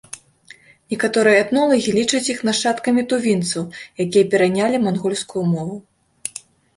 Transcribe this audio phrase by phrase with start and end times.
[0.91, 3.63] Некаторыя этнолагі лічаць іх нашчадкамі тувінцаў,
[4.05, 5.77] якія перанялі мангольскую мову.